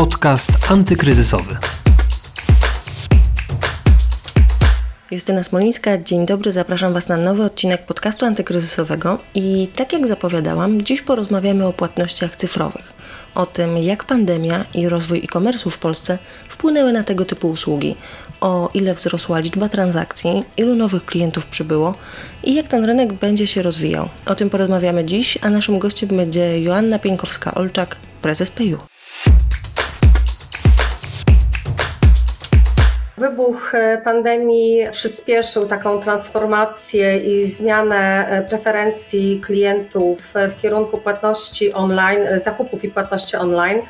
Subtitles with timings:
[0.00, 1.56] Podcast antykryzysowy.
[5.10, 10.82] Justyna Smolińska, dzień dobry, zapraszam Was na nowy odcinek podcastu antykryzysowego i tak jak zapowiadałam,
[10.82, 12.92] dziś porozmawiamy o płatnościach cyfrowych,
[13.34, 17.96] o tym jak pandemia i rozwój e-commerce w Polsce wpłynęły na tego typu usługi,
[18.40, 21.94] o ile wzrosła liczba transakcji, ilu nowych klientów przybyło
[22.44, 24.08] i jak ten rynek będzie się rozwijał.
[24.26, 27.86] O tym porozmawiamy dziś, a naszym gościem będzie Joanna Pieńkowska-Olczak,
[28.22, 28.89] prezes PayU.
[33.40, 41.72] Wybuch e, pandemii przyspieszył taką transformację i zmianę e, preferencji klientów e, w kierunku płatności
[41.72, 43.82] online, zakupów i płatności online.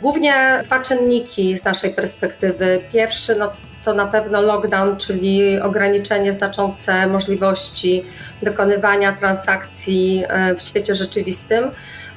[0.00, 0.34] Głównie
[0.64, 2.80] dwa czynniki z naszej perspektywy.
[2.92, 3.52] Pierwszy no,
[3.84, 8.04] to na pewno lockdown, czyli ograniczenie znaczące możliwości
[8.42, 10.24] dokonywania transakcji
[10.58, 11.70] w świecie rzeczywistym.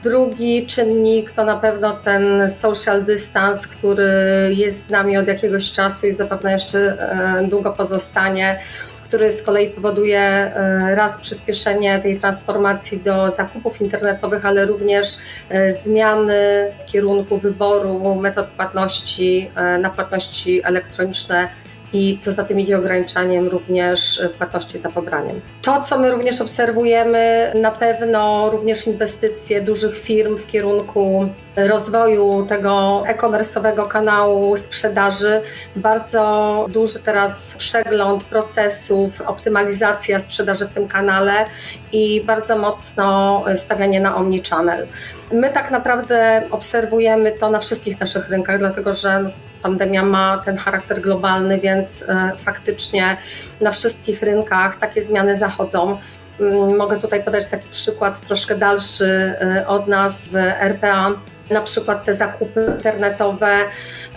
[0.03, 4.11] Drugi czynnik to na pewno ten social distance, który
[4.55, 8.59] jest z nami od jakiegoś czasu i zapewne jeszcze e, długo pozostanie
[9.08, 15.17] który z kolei powoduje e, raz przyspieszenie tej transformacji do zakupów internetowych, ale również
[15.49, 21.47] e, zmiany w kierunku wyboru metod płatności na płatności elektroniczne
[21.94, 25.42] i co za tym idzie ograniczaniem również płatności za pobraniem.
[25.61, 33.03] To, co my również obserwujemy, na pewno również inwestycje dużych firm w kierunku rozwoju tego
[33.08, 35.41] e-commerce'owego kanału sprzedaży.
[35.75, 41.45] Bardzo duży teraz przegląd procesów, optymalizacja sprzedaży w tym kanale
[41.91, 44.88] i bardzo mocno stawianie na omnichannel.
[45.31, 49.31] My tak naprawdę obserwujemy to na wszystkich naszych rynkach, dlatego że
[49.64, 53.17] pandemia ma ten charakter globalny, więc e, faktycznie
[53.61, 55.97] na wszystkich rynkach takie zmiany zachodzą.
[56.39, 61.11] Mm, mogę tutaj podać taki przykład troszkę dalszy e, od nas w RPA.
[61.50, 63.50] Na przykład te zakupy internetowe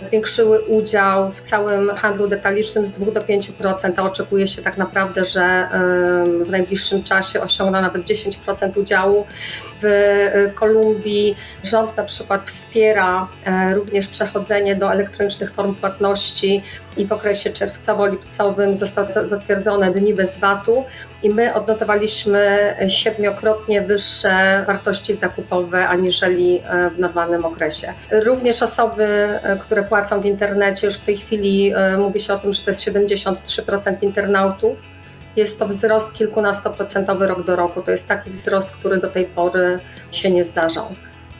[0.01, 5.25] zwiększyły udział w całym handlu detalicznym z 2 do 5%, a oczekuje się tak naprawdę,
[5.25, 5.67] że
[6.45, 9.25] w najbliższym czasie osiągną nawet 10% udziału.
[9.81, 16.63] W y, Kolumbii rząd na przykład wspiera e, również przechodzenie do elektronicznych form płatności
[16.97, 20.85] i w okresie czerwcowo-lipcowym zostały zatwierdzone dni bez VAT-u
[21.23, 27.93] i my odnotowaliśmy siedmiokrotnie wyższe wartości zakupowe aniżeli e, w normalnym okresie.
[28.11, 32.37] Również osoby, e, które płacą w internecie, już w tej chwili e, mówi się o
[32.37, 34.79] tym, że to jest 73% internautów.
[35.35, 37.81] Jest to wzrost kilkunastoprocentowy rok do roku.
[37.81, 39.79] To jest taki wzrost, który do tej pory
[40.11, 40.85] się nie zdarzał.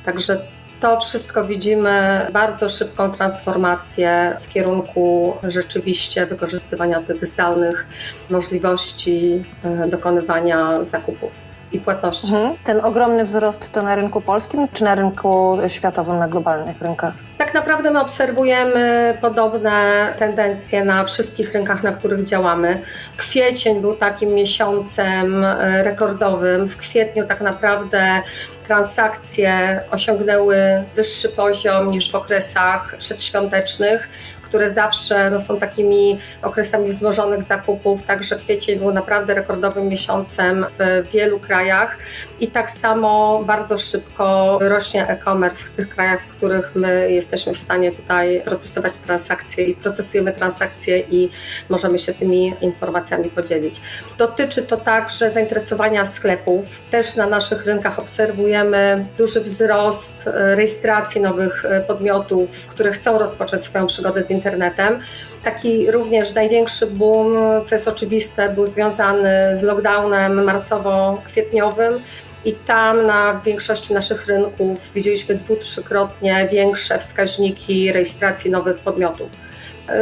[0.06, 0.42] Także
[0.82, 7.88] to wszystko widzimy bardzo szybką transformację w kierunku rzeczywiście wykorzystywania tych zdalnych
[8.30, 12.28] możliwości e, dokonywania zakupów i płatności.
[12.28, 12.56] Mhm.
[12.64, 17.14] Ten ogromny wzrost to na rynku polskim czy na rynku światowym, na globalnych rynkach?
[17.38, 22.82] Tak naprawdę my obserwujemy podobne tendencje na wszystkich rynkach, na których działamy.
[23.18, 26.68] Kwiecień był takim miesiącem e, rekordowym.
[26.68, 28.22] W kwietniu tak naprawdę
[28.68, 34.10] transakcje osiągnęły wyższy poziom niż w okresach przedświątecznych
[34.52, 41.08] które zawsze no, są takimi okresami wzmożonych zakupów, także kwiecień był naprawdę rekordowym miesiącem w
[41.12, 41.98] wielu krajach
[42.40, 47.58] i tak samo bardzo szybko rośnie e-commerce w tych krajach, w których my jesteśmy w
[47.58, 51.30] stanie tutaj procesować transakcje i procesujemy transakcje i
[51.70, 53.82] możemy się tymi informacjami podzielić.
[54.18, 56.66] Dotyczy to także zainteresowania sklepów.
[56.92, 64.22] Też na naszych rynkach obserwujemy duży wzrost rejestracji nowych podmiotów, które chcą rozpocząć swoją przygodę
[64.22, 65.00] z internetem.
[65.44, 67.36] Taki również największy boom,
[67.66, 72.00] co jest oczywiste, był związany z lockdownem marcowo-kwietniowym.
[72.46, 79.30] I tam na większości naszych rynków widzieliśmy dwu, trzykrotnie większe wskaźniki rejestracji nowych podmiotów.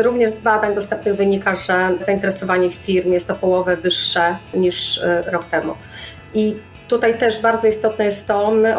[0.02, 5.46] Również z badań dostępnych wynika, że zainteresowanie firm jest o połowę wyższe niż e, rok
[5.46, 5.74] temu.
[6.34, 6.56] I
[6.90, 8.76] tutaj też bardzo istotne jest to, my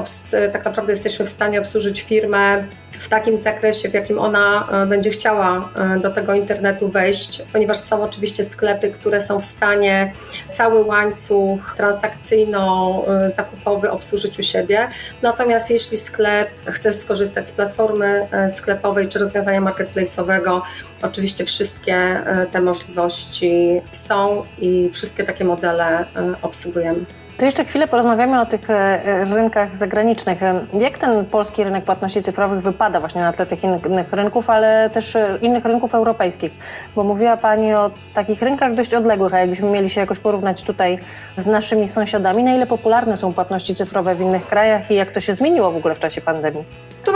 [0.53, 2.65] tak naprawdę jesteśmy w stanie obsłużyć firmę
[3.01, 7.79] w takim zakresie, w jakim ona e, będzie chciała e, do tego internetu wejść, ponieważ
[7.79, 10.13] są oczywiście sklepy, które są w stanie
[10.49, 14.89] cały łańcuch transakcyjno-zakupowy obsłużyć u siebie.
[15.23, 20.61] Natomiast jeśli sklep chce skorzystać z platformy e, sklepowej czy rozwiązania marketplace'owego,
[21.03, 22.23] oczywiście wszystkie
[22.53, 26.05] te możliwości są i wszystkie takie modele
[26.43, 27.05] obsługujemy.
[27.41, 30.43] To jeszcze chwilę porozmawiamy o tych e, e, rynkach zagranicznych.
[30.43, 34.91] E, jak ten polski rynek płatności cyfrowych wypada właśnie na tle tych innych rynków, ale
[34.91, 36.53] też innych rynków europejskich?
[36.97, 40.99] Bo mówiła Pani o takich rynkach dość odległych, a jakbyśmy mieli się jakoś porównać tutaj
[41.37, 45.21] z naszymi sąsiadami, na ile popularne są płatności cyfrowe w innych krajach i jak to
[45.21, 46.65] się zmieniło w ogóle w czasie pandemii?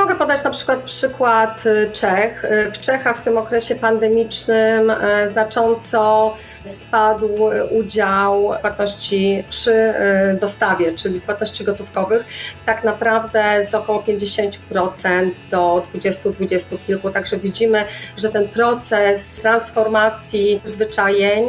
[0.04, 2.44] Mogę podać na przykład przykład y, Czech.
[2.44, 6.34] Y, W Czechach w tym okresie pandemicznym y, znacząco
[6.64, 7.28] spadł
[7.70, 9.94] udział płatności przy
[10.40, 12.24] dostawie, czyli płatności gotówkowych,
[12.66, 17.10] tak naprawdę z około 50% do 20-20 kilku.
[17.10, 17.84] Także widzimy,
[18.16, 21.44] że ten proces transformacji zwyczajeń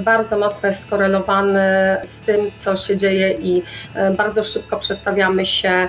[0.00, 3.62] bardzo mocno jest skorelowany z tym, co się dzieje i
[4.16, 5.88] bardzo szybko przestawiamy się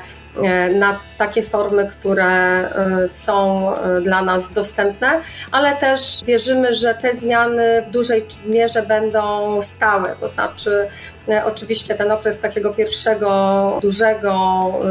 [0.76, 5.22] na takie formy, które e, są e, dla nas dostępne,
[5.52, 10.16] ale też wierzymy, że te zmiany w dużej mierze będą stałe.
[10.20, 11.14] To znaczy, e,
[11.45, 14.31] oczywiście ten okres takiego pierwszego dużego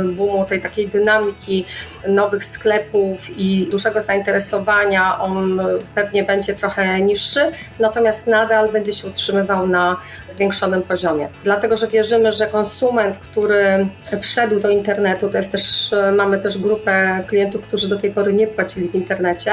[0.01, 1.65] e, boomu, tej takiej dynamiki
[2.09, 5.65] nowych sklepów i dużego zainteresowania, on e,
[5.95, 7.41] pewnie będzie trochę niższy,
[7.79, 9.97] natomiast nadal będzie się utrzymywał na
[10.29, 11.29] zwiększonym poziomie.
[11.45, 13.89] Dlatego, że wierzymy, że konsument, który
[14.23, 18.33] wszedł do internetu, to jest też, e, mamy też grupę klientów, którzy do tej pory
[18.33, 19.53] nie płacili w internecie.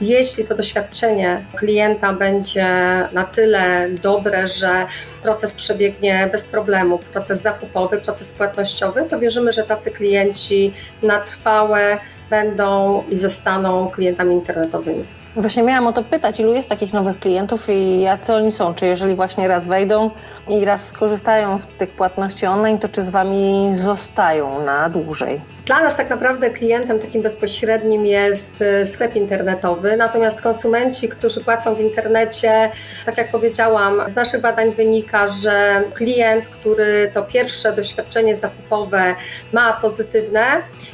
[0.00, 2.66] Jeśli to doświadczenie klienta będzie
[3.12, 4.86] na tyle dobre, że
[5.22, 11.98] proces przebiegnie bez problemu, proces zakupowy, proces płatnościowy, to wierzymy, że tacy klienci na trwałe
[12.30, 15.21] będą i zostaną klientami internetowymi.
[15.36, 18.74] Właśnie miałam o to pytać, ilu jest takich nowych klientów i jacy oni są?
[18.74, 20.10] Czy jeżeli właśnie raz wejdą
[20.48, 25.40] i raz skorzystają z tych płatności online, to czy z Wami zostają na dłużej?
[25.66, 31.74] Dla nas tak naprawdę klientem takim bezpośrednim jest y, sklep internetowy, natomiast konsumenci, którzy płacą
[31.74, 32.70] w internecie,
[33.06, 39.14] tak jak powiedziałam, z naszych badań wynika, że klient, który to pierwsze doświadczenie zakupowe
[39.52, 40.44] ma pozytywne,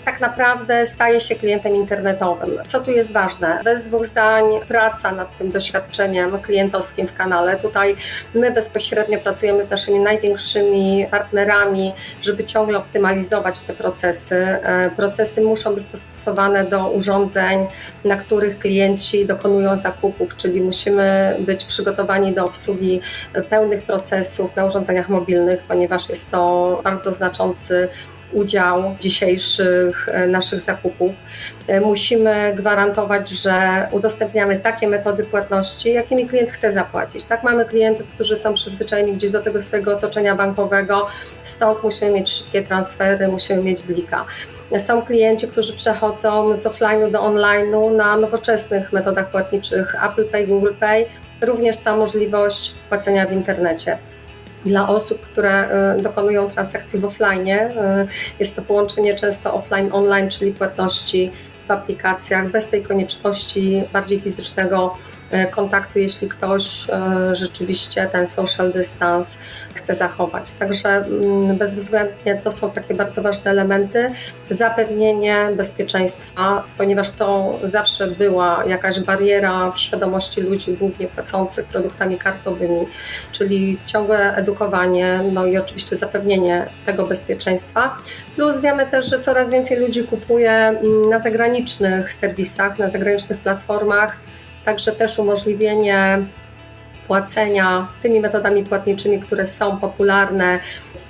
[0.05, 2.51] tak naprawdę staje się klientem internetowym.
[2.67, 3.61] Co tu jest ważne?
[3.65, 4.28] Bez dwóch zdań
[4.69, 7.57] praca nad tym doświadczeniem klientowskim w kanale.
[7.57, 7.97] Tutaj
[8.35, 11.93] my bezpośrednio pracujemy z naszymi największymi partnerami,
[12.23, 14.37] żeby ciągle optymalizować te procesy.
[14.37, 17.67] E, Procesy muszą być dostosowane do urządzeń,
[18.05, 23.01] na których klienci dokonują zakupów, czyli musimy być przygotowani do obsługi
[23.33, 27.89] e, pełnych procesów na urządzeniach mobilnych, ponieważ jest to bardzo znaczący
[28.33, 31.15] udział dzisiejszych e, naszych zakupów.
[31.67, 37.25] E, Musimy gwarantować, że udostępniamy takie metody płatności, jakimi klient chce zapłacić.
[37.25, 41.07] Tak, mamy klientów, którzy są przyzwyczajeni gdzieś do tego swojego otoczenia bankowego,
[41.43, 44.25] stąd musimy mieć szybkie transfery, musimy mieć blika.
[44.79, 50.75] Są klienci, którzy przechodzą z offline'u do online'u na nowoczesnych metodach płatniczych Apple Pay, Google
[50.81, 51.07] Pay,
[51.41, 53.99] również ta możliwość płacenia w internecie.
[54.65, 55.69] Dla osób, które
[55.99, 57.71] y, dokonują transakcji w offline, y,
[58.39, 61.31] jest to połączenie często offline-online, czyli płatności
[61.69, 64.97] w aplikacjach, bez tej konieczności bardziej fizycznego
[65.51, 66.89] kontaktu, jeśli ktoś
[67.33, 69.39] y, rzeczywiście ten social distance
[69.75, 70.53] chce zachować.
[70.53, 74.11] Także mm, bezwzględnie to są takie bardzo ważne elementy.
[74.51, 82.87] Zapewnienie bezpieczeństwa, ponieważ to zawsze była jakaś bariera w świadomości ludzi, głównie płacących produktami kartowymi,
[83.33, 87.97] czyli ciągłe edukowanie, no i oczywiście zapewnienie tego bezpieczeństwa.
[88.37, 94.17] Plus wiemy też, że coraz więcej ludzi kupuje mm, na zagranicznych serwisach, na zagranicznych platformach,
[94.69, 96.19] także też umożliwienie
[97.07, 100.61] płacenia tymi metodami płatniczymi, które są popularne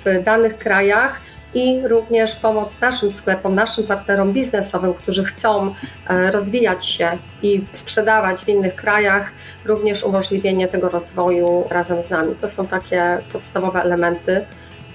[0.05, 1.19] w danych krajach.
[1.53, 5.73] I również pomoc naszym sklepom, naszym partnerom biznesowym, którzy chcą
[6.09, 7.09] e, rozwijać się
[7.41, 9.31] i sprzedawać w innych krajach,
[9.65, 12.35] również umożliwienie tego rozwoju razem z nami.
[12.41, 14.45] To są takie podstawowe elementy.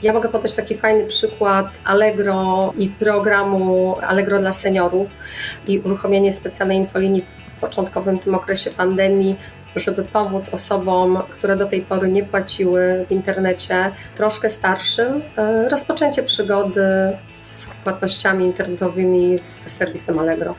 [0.02, 5.08] Ja mogę podać taki fajny przykład Allegro i programu Allegro dla seniorów
[5.66, 7.24] i uruchomienie specjalnej infolinii
[7.64, 9.36] początkowym tym okresie pandemii,
[9.76, 16.22] żeby pomóc osobom, które do tej pory nie płaciły w internecie, troszkę starszym, e, rozpoczęcie
[16.22, 16.86] przygody
[17.22, 20.54] z płatnościami internetowymi z serwisem Allegro.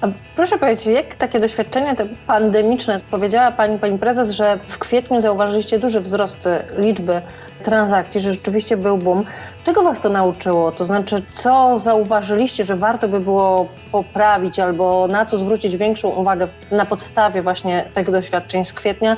[0.00, 5.20] A proszę powiedzieć, jak takie doświadczenia te pandemiczne, powiedziała Pani, Pani Prezes, że w kwietniu
[5.20, 7.22] zauważyliście duży wzrost liczby
[7.62, 9.24] transakcji, że rzeczywiście był boom.
[9.64, 10.72] Czego Was to nauczyło?
[10.72, 16.48] To znaczy, co zauważyliście, że warto by było poprawić albo na co zwrócić większą uwagę
[16.70, 19.16] na podstawie właśnie tych doświadczeń z kwietnia,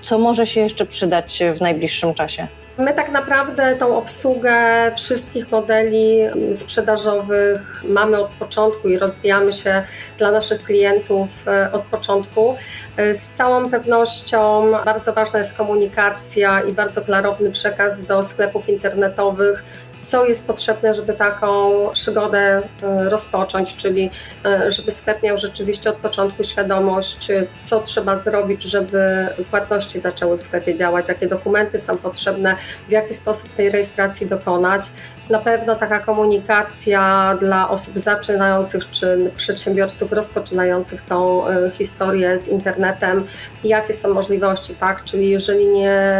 [0.00, 2.46] co może się jeszcze przydać w najbliższym czasie?
[2.78, 4.54] My tak naprawdę tą obsługę
[4.96, 6.20] wszystkich modeli
[6.52, 9.82] sprzedażowych mamy od początku i rozwijamy się
[10.18, 12.56] dla naszych klientów e, od początku.
[12.96, 19.64] E, Z całą pewnością bardzo ważna jest komunikacja i bardzo klarowny przekaz do sklepów internetowych
[20.06, 22.38] co jest potrzebne, żeby taką przygodę
[22.82, 24.10] e, rozpocząć, czyli
[24.44, 30.38] e, żeby sklep miał rzeczywiście od początku świadomość, e, co trzeba zrobić, żeby płatności zaczęły
[30.38, 32.56] w sklepie działać, jakie dokumenty są potrzebne,
[32.88, 34.82] w jaki sposób tej rejestracji dokonać.
[35.30, 43.26] Na pewno taka komunikacja dla osób zaczynających czy przedsiębiorców rozpoczynających tą historię z internetem,
[43.64, 45.04] jakie są możliwości, tak?
[45.04, 46.16] Czyli jeżeli nie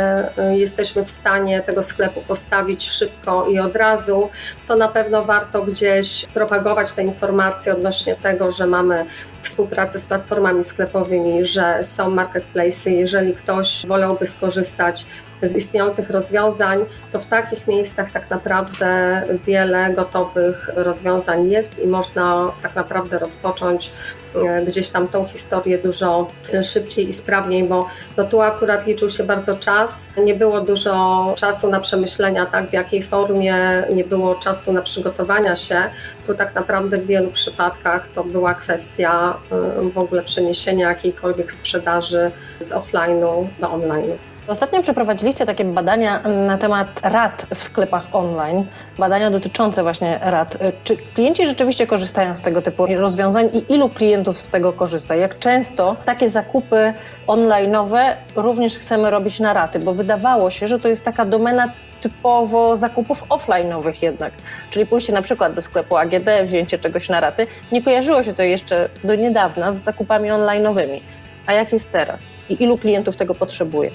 [0.53, 4.29] jesteśmy w stanie tego sklepu postawić szybko i od razu,
[4.67, 9.07] to na pewno warto gdzieś propagować te informacje odnośnie tego, że mamy
[9.43, 12.91] współpracę z platformami sklepowymi, że są marketplace.
[12.91, 15.07] Jeżeli ktoś wolałby skorzystać
[15.43, 22.53] z istniejących rozwiązań, to w takich miejscach tak naprawdę wiele gotowych rozwiązań jest i można
[22.63, 23.93] tak naprawdę rozpocząć
[24.35, 26.29] e, gdzieś tam tą historię dużo
[26.65, 30.09] szybciej i sprawniej, bo no tu akurat liczył się bardzo czas.
[30.25, 33.57] Nie było dużo czasu na przemyślenia, tak, w jakiej formie,
[33.93, 35.83] nie było czasu na przygotowania się.
[36.27, 39.39] Tu tak naprawdę w wielu przypadkach to była kwestia
[39.81, 44.36] e, w ogóle przeniesienia jakiejkolwiek sprzedaży z offline'u do online'u.
[44.49, 48.67] Ostatnio przeprowadziliście takie badania na temat rad w sklepach online,
[48.99, 50.59] badania dotyczące właśnie rad.
[50.85, 55.15] Czy klienci rzeczywiście korzystają z tego typu rozwiązań i ilu klientów z tego korzysta?
[55.15, 56.95] Jak często takie zakupy
[57.27, 59.79] online'owe również chcemy robić na raty?
[59.79, 64.33] Bo wydawało się, że to jest taka domena typowo zakupów offline'owych jednak.
[64.71, 67.47] Czyli pójście na przykład do sklepu AGD, wzięcie czegoś na raty.
[67.73, 71.01] Nie kojarzyło się to jeszcze do niedawna z zakupami online'owymi.
[71.47, 72.33] A jak jest teraz?
[72.49, 73.91] I ilu klientów tego potrzebuje?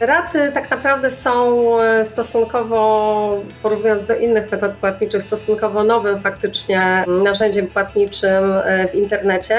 [0.00, 7.66] Raty tak naprawdę są e, stosunkowo, porównując do innych metod płatniczych, stosunkowo nowym faktycznie narzędziem
[7.66, 9.56] płatniczym e, w internecie.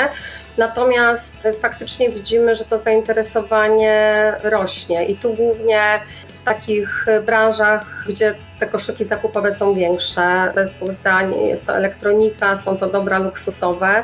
[0.57, 5.81] Natomiast faktycznie widzimy, że to zainteresowanie rośnie i tu głównie
[6.27, 12.55] w takich branżach, gdzie te koszyki zakupowe są większe, bez dwóch zdań, jest to elektronika,
[12.55, 14.03] są to dobra luksusowe.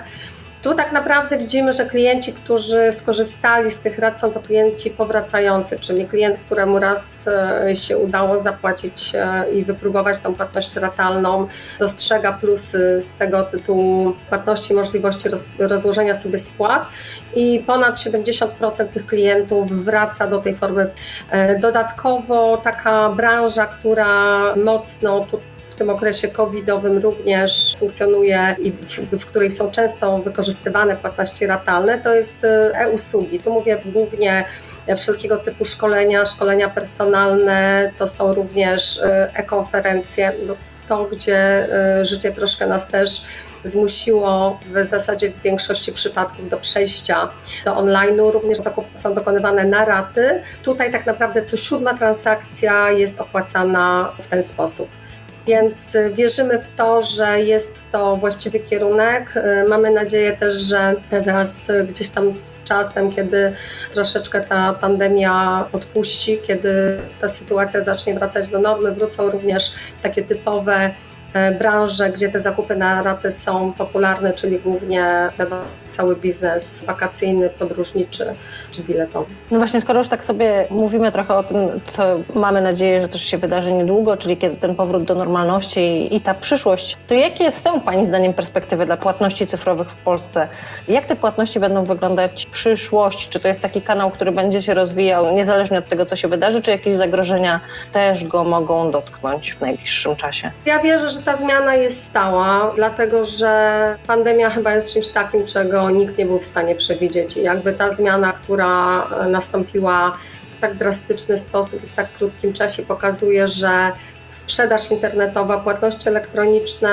[0.64, 5.80] Tu tak naprawdę widzimy, że klienci, którzy skorzystali z tych rad, są to klienci powracający,
[5.80, 11.48] czyli klient, któremu raz e, się udało zapłacić e, i wypróbować tą płatność ratalną,
[11.80, 16.88] dostrzega plusy z tego tytułu płatności, możliwości roz, rozłożenia sobie spłat
[17.36, 20.90] i ponad 70% tych klientów wraca do tej formy.
[21.30, 25.40] E, dodatkowo taka branża, która mocno tu
[25.74, 31.98] w tym okresie covidowym również funkcjonuje i w, w której są często wykorzystywane płatności ratalne,
[31.98, 33.40] to jest e, e-usługi.
[33.40, 34.46] Tu mówię głównie
[34.98, 40.56] wszelkiego typu szkolenia, szkolenia personalne, to są również e, e-konferencje, no,
[40.88, 43.22] to gdzie e, życie troszkę nas też
[43.64, 47.30] zmusiło w zasadzie w większości przypadków do przejścia
[47.66, 48.32] do online'u.
[48.32, 50.42] Również zakupy są dokonywane na raty.
[50.64, 55.03] Tutaj tak naprawdę co siódma transakcja jest opłacana w ten sposób.
[55.48, 59.34] Więc wierzymy w to, że jest to właściwy kierunek.
[59.70, 63.54] Mamy nadzieję też, że teraz gdzieś tam z czasem, kiedy
[63.94, 69.74] troszeczkę ta pandemia odpuści, kiedy ta sytuacja zacznie wracać do normy, wrócą również
[70.04, 70.94] takie typowe
[71.60, 75.30] branże, gdzie te zakupy na raty są popularne, czyli głównie
[75.90, 78.26] cały biznes wakacyjny, podróżniczy
[78.72, 79.34] czy biletowy.
[79.52, 82.04] No właśnie, skoro już tak sobie mówimy trochę o tym, co
[82.36, 86.22] mamy nadzieję, że też się wydarzy niedługo, czyli kiedy ten powrót do normalności i, i
[86.22, 90.48] ta przyszłość, to jakie są Pani zdaniem perspektywy dla płatności cyfrowych w Polsce?
[90.88, 93.30] Jak te płatności będą wyglądać w przyszłości?
[93.30, 96.62] Czy to jest taki kanał, który będzie się rozwijał niezależnie od tego, co się wydarzy,
[96.62, 97.60] czy jakieś zagrożenia
[97.92, 100.52] też go mogą dotknąć w najbliższym czasie?
[100.66, 105.90] Ja wierzę, że ta zmiana jest stała, dlatego że pandemia chyba jest czymś takim, czego
[105.90, 107.38] nikt nie był w stanie przewidzieć.
[107.38, 110.12] I jakby ta zmiana, która nastąpiła
[110.52, 113.92] w tak drastyczny sposób i w tak krótkim czasie pokazuje, że
[114.34, 116.90] sprzedaż internetowa, płatności elektroniczne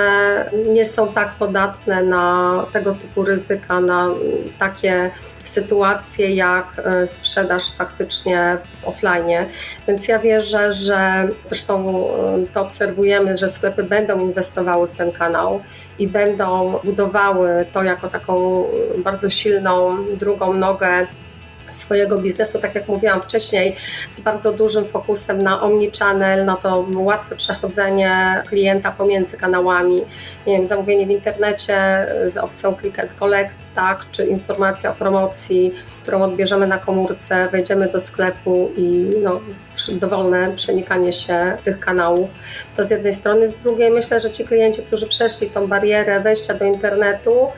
[0.69, 4.09] nie są tak podatne na tego typu ryzyka, na
[4.59, 5.11] takie
[5.45, 9.47] sytuacje jak e, sprzedaż faktycznie w offline.
[9.89, 15.61] Więc ja wierzę, że zresztą e, to obserwujemy, że sklepy będą inwestowały w ten kanał
[15.99, 18.65] i będą budowały to jako taką
[18.99, 21.07] bardzo silną drugą nogę
[21.71, 23.77] swojego biznesu, tak jak mówiłam wcześniej,
[24.09, 30.01] z bardzo dużym fokusem na omnichannel, na to łatwe przechodzenie klienta pomiędzy kanałami,
[30.47, 35.75] nie wiem, zamówienie w internecie z opcją click and collect, tak, czy informacja o promocji,
[36.03, 39.41] którą odbierzemy na komórce, wejdziemy do sklepu i no,
[39.93, 42.31] dowolne przenikanie się tych kanałów.
[42.77, 46.55] To z jednej strony, z drugiej myślę, że ci klienci, którzy przeszli tą barierę wejścia
[46.55, 47.49] do internetu,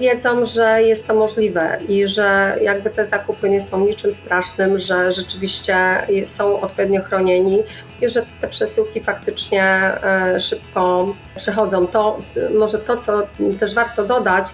[0.00, 5.12] wiedzą, że jest to możliwe i że jakby te zakupy nie są niczym strasznym, że
[5.12, 5.76] rzeczywiście
[6.26, 7.62] są odpowiednio chronieni
[8.08, 11.86] że te przesyłki faktycznie e, szybko przechodzą.
[11.86, 13.22] To e, może to, co
[13.60, 14.46] też warto dodać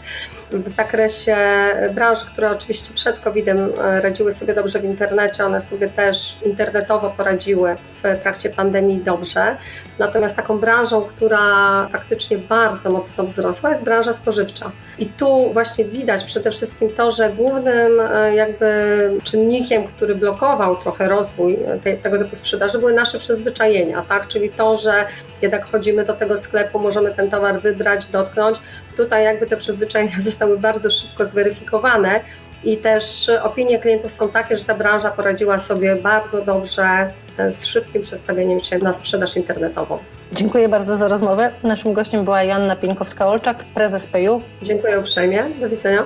[0.50, 1.36] w zakresie
[1.94, 7.10] branż, które oczywiście przed COVID-em e, radziły sobie dobrze w internecie, one sobie też internetowo
[7.10, 9.56] poradziły w trakcie pandemii dobrze.
[9.98, 11.38] Natomiast taką branżą, która
[11.92, 14.70] faktycznie bardzo mocno wzrosła, jest branża spożywcza.
[14.98, 17.92] I tu właśnie widać przede wszystkim to, że głównym
[18.34, 21.58] jakby czynnikiem, który blokował trochę rozwój
[22.02, 24.28] tego typu sprzedaży, były nasze przyzwyczajenia, tak?
[24.28, 24.92] Czyli to, że
[25.42, 28.58] jednak chodzimy do tego sklepu, możemy ten towar wybrać, dotknąć.
[28.96, 32.20] Tutaj jakby te przyzwyczajenia zostały bardzo szybko zweryfikowane
[32.64, 37.10] i też opinie klientów są takie, że ta branża poradziła sobie bardzo dobrze
[37.50, 39.98] z szybkim przestawieniem się na sprzedaż internetową.
[40.32, 41.52] Dziękuję bardzo za rozmowę.
[41.62, 44.42] Naszym gościem była Joanna Pieńkowska-Olczak, prezes PEU.
[44.62, 45.44] Dziękuję uprzejmie.
[45.60, 46.04] Do widzenia.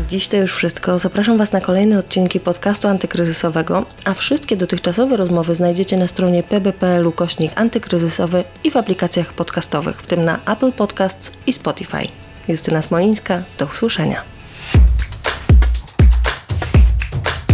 [0.00, 0.98] Dziś to już wszystko.
[0.98, 7.12] Zapraszam Was na kolejne odcinki podcastu antykryzysowego, a wszystkie dotychczasowe rozmowy znajdziecie na stronie pb.pl
[7.12, 12.08] kośnik antykryzysowy i w aplikacjach podcastowych, w tym na Apple Podcasts i Spotify.
[12.48, 14.22] Justyna Smolińska, do usłyszenia.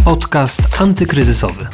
[0.05, 1.67] Podcast antykryzysowy.